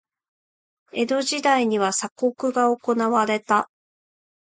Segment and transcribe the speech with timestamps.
[0.93, 3.69] 江戸時代には鎖国が行われた。